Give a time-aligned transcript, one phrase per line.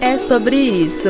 [0.00, 1.08] é sobre isso.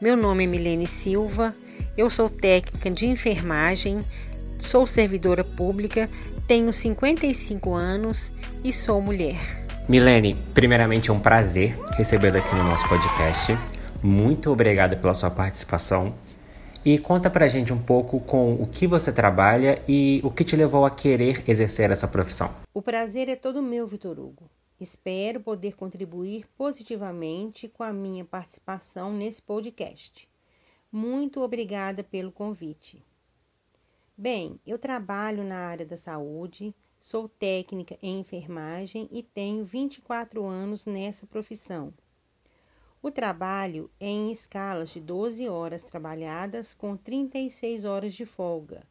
[0.00, 1.54] Meu nome é Milene Silva,
[1.96, 4.00] eu sou técnica de enfermagem,
[4.60, 6.08] sou servidora pública,
[6.46, 8.30] tenho 55 anos
[8.62, 9.66] e sou mulher.
[9.88, 13.56] Milene, primeiramente é um prazer recebê-la aqui no nosso podcast.
[14.02, 16.14] Muito obrigada pela sua participação.
[16.84, 20.54] E conta pra gente um pouco com o que você trabalha e o que te
[20.54, 22.54] levou a querer exercer essa profissão.
[22.72, 24.48] O prazer é todo meu, Vitor Hugo.
[24.80, 30.28] Espero poder contribuir positivamente com a minha participação nesse podcast.
[30.90, 33.04] Muito obrigada pelo convite.
[34.16, 40.86] Bem, eu trabalho na área da saúde, sou técnica em enfermagem e tenho 24 anos
[40.86, 41.92] nessa profissão.
[43.02, 48.86] O trabalho é em escalas de 12 horas trabalhadas com 36 horas de folga.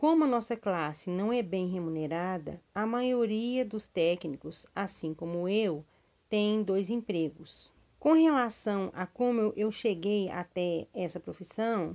[0.00, 5.84] Como a nossa classe não é bem remunerada, a maioria dos técnicos, assim como eu,
[6.26, 7.70] tem dois empregos.
[7.98, 11.94] Com relação a como eu cheguei até essa profissão,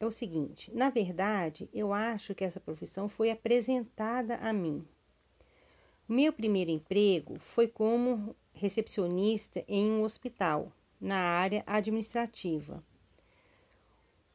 [0.00, 4.84] é o seguinte: na verdade, eu acho que essa profissão foi apresentada a mim.
[6.08, 12.82] Meu primeiro emprego foi como recepcionista em um hospital, na área administrativa.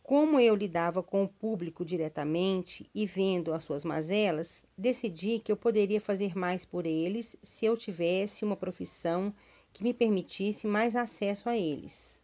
[0.08, 5.58] Como eu lidava com o público diretamente e vendo as suas mazelas, decidi que eu
[5.58, 9.34] poderia fazer mais por eles se eu tivesse uma profissão
[9.74, 12.22] que me permitisse mais acesso a eles.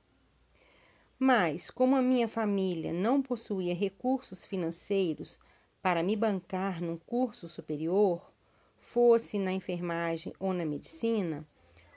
[1.18, 5.40] Mas, como a minha família não possuía recursos financeiros
[5.82, 8.32] para me bancar num curso superior,
[8.78, 11.48] fosse na enfermagem ou na medicina,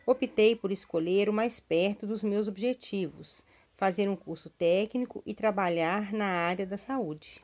[0.07, 3.45] optei por escolher o mais perto dos meus objetivos,
[3.77, 7.43] fazer um curso técnico e trabalhar na área da saúde.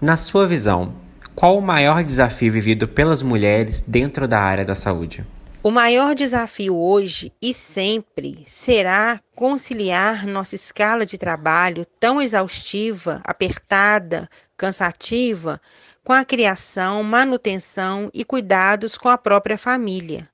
[0.00, 0.94] Na sua visão,
[1.34, 5.24] qual o maior desafio vivido pelas mulheres dentro da área da saúde?
[5.62, 14.26] O maior desafio hoje e sempre será conciliar nossa escala de trabalho tão exaustiva, apertada,
[14.56, 15.60] cansativa,
[16.02, 20.26] com a criação, manutenção e cuidados com a própria família.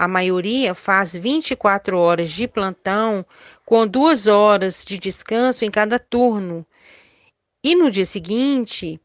[0.00, 3.22] A maioria faz 24 horas de plantão,
[3.66, 6.64] com duas horas de descanso em cada turno.
[7.62, 8.98] E no dia seguinte,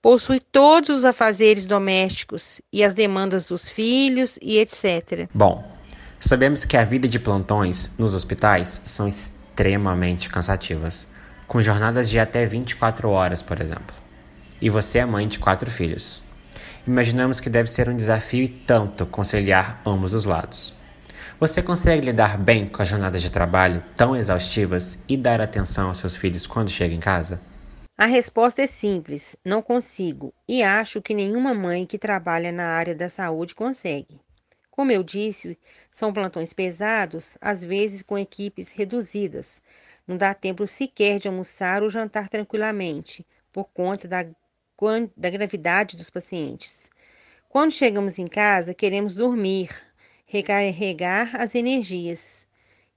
[0.00, 5.28] possui todos os afazeres domésticos e as demandas dos filhos e etc.
[5.34, 5.68] Bom,
[6.20, 11.08] sabemos que a vida de plantões nos hospitais são extremamente cansativas,
[11.48, 13.96] com jornadas de até 24 horas, por exemplo.
[14.62, 16.22] E você é mãe de quatro filhos
[16.90, 20.74] imaginamos que deve ser um desafio e tanto conciliar ambos os lados.
[21.38, 25.98] Você consegue lidar bem com as jornadas de trabalho tão exaustivas e dar atenção aos
[25.98, 27.40] seus filhos quando chega em casa?
[27.96, 32.94] A resposta é simples: não consigo, e acho que nenhuma mãe que trabalha na área
[32.94, 34.20] da saúde consegue.
[34.68, 35.56] Como eu disse,
[35.92, 39.62] são plantões pesados, às vezes com equipes reduzidas.
[40.08, 44.24] Não dá tempo sequer de almoçar ou jantar tranquilamente, por conta da
[45.16, 46.90] da gravidade dos pacientes.
[47.48, 49.68] Quando chegamos em casa, queremos dormir,
[50.24, 52.46] recarregar as energias.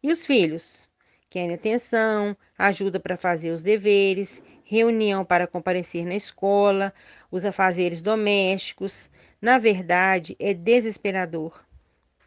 [0.01, 0.89] E os filhos?
[1.29, 6.93] Querem atenção, ajuda para fazer os deveres, reunião para comparecer na escola,
[7.29, 9.09] os afazeres domésticos.
[9.41, 11.65] Na verdade, é desesperador.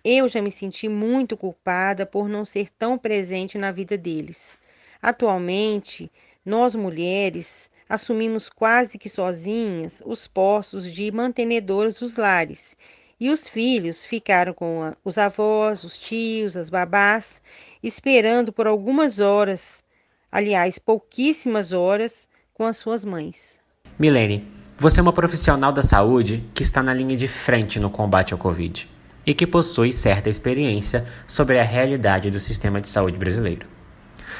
[0.04, 4.58] Eu já me senti muito culpada por não ser tão presente na vida deles.
[5.00, 6.10] Atualmente,
[6.44, 12.76] nós mulheres assumimos quase que sozinhas os postos de mantenedoras dos lares,
[13.18, 17.40] e os filhos ficaram com os avós, os tios, as babás,
[17.82, 19.82] esperando por algumas horas,
[20.30, 23.60] aliás, pouquíssimas horas, com as suas mães.
[23.98, 24.46] Milene,
[24.78, 28.38] você é uma profissional da saúde que está na linha de frente no combate ao
[28.38, 28.88] Covid
[29.26, 33.75] e que possui certa experiência sobre a realidade do sistema de saúde brasileiro.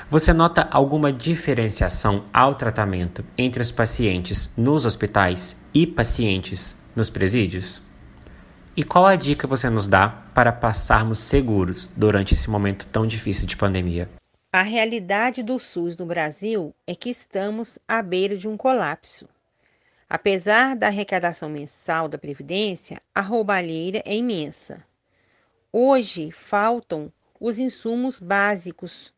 [0.09, 7.83] Você nota alguma diferenciação ao tratamento entre os pacientes nos hospitais e pacientes nos presídios?
[8.77, 13.47] E qual a dica você nos dá para passarmos seguros durante esse momento tão difícil
[13.47, 14.09] de pandemia?
[14.53, 19.29] A realidade do SUS no Brasil é que estamos à beira de um colapso.
[20.09, 24.85] Apesar da arrecadação mensal da Previdência, a roubalheira é imensa.
[25.73, 29.13] Hoje faltam os insumos básicos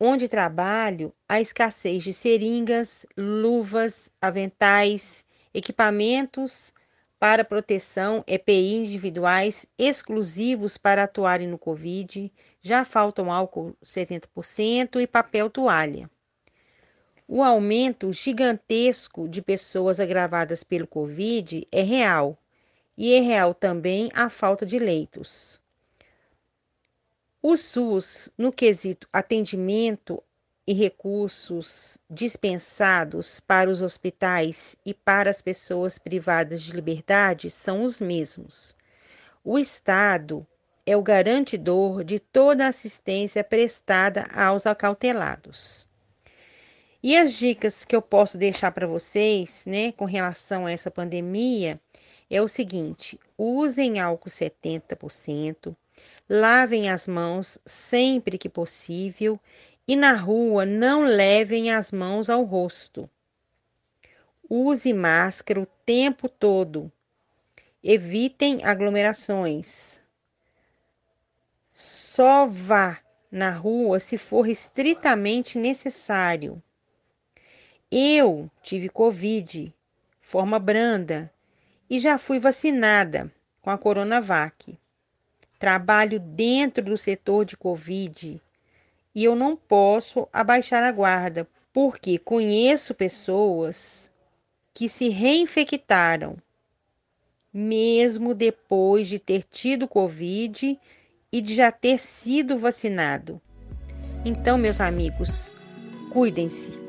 [0.00, 6.72] onde trabalho, a escassez de seringas, luvas, aventais, equipamentos
[7.18, 15.50] para proteção EPI individuais exclusivos para atuarem no Covid, já faltam álcool 70% e papel
[15.50, 16.08] toalha.
[17.26, 22.38] O aumento gigantesco de pessoas agravadas pelo Covid é real
[22.96, 25.60] e é real também a falta de leitos.
[27.40, 30.20] O SUS, no quesito atendimento
[30.66, 38.00] e recursos dispensados para os hospitais e para as pessoas privadas de liberdade são os
[38.00, 38.74] mesmos.
[39.44, 40.44] O Estado
[40.84, 45.86] é o garantidor de toda a assistência prestada aos acautelados.
[47.00, 51.80] E as dicas que eu posso deixar para vocês, né, com relação a essa pandemia,
[52.28, 55.76] é o seguinte: usem álcool 70%,
[56.28, 59.38] lavem as mãos sempre que possível
[59.86, 63.08] e na rua não levem as mãos ao rosto.
[64.48, 66.92] Use máscara o tempo todo.
[67.82, 70.00] Evitem aglomerações.
[71.72, 72.98] Só vá
[73.30, 76.62] na rua se for estritamente necessário.
[77.90, 79.74] Eu tive Covid,
[80.20, 81.32] forma branda,
[81.88, 84.78] e já fui vacinada com a Coronavac.
[85.58, 88.40] Trabalho dentro do setor de Covid
[89.14, 94.10] e eu não posso abaixar a guarda, porque conheço pessoas
[94.72, 96.36] que se reinfectaram,
[97.52, 100.78] mesmo depois de ter tido Covid
[101.32, 103.40] e de já ter sido vacinado.
[104.24, 105.52] Então, meus amigos,
[106.12, 106.87] cuidem-se.